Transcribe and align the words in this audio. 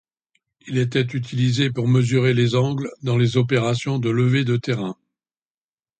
Il 0.65 0.79
était 0.79 1.03
utilisé 1.05 1.69
pour 1.69 1.87
mesurer 1.87 2.33
les 2.33 2.55
angles 2.55 2.89
dans 3.03 3.17
les 3.17 3.37
opérations 3.37 3.99
de 3.99 4.09
levés 4.09 4.43
de 4.45 4.57
terrain. 4.57 4.97